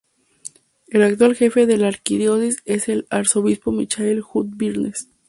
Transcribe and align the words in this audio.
El 0.87 1.03
actual 1.03 1.35
jefe 1.35 1.67
de 1.67 1.77
la 1.77 1.87
Arquidiócesis 1.89 2.63
es 2.65 2.89
el 2.89 3.05
arzobispo 3.11 3.71
Michael 3.71 4.21
Jude 4.23 4.49
Byrnes. 4.55 5.09